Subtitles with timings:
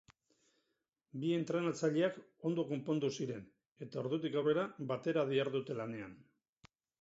[1.23, 2.17] Bi entrenatzaileak
[2.51, 3.45] ondo konpondu ziren,
[3.87, 6.19] eta ordutik aurrera batera dihardute lanean.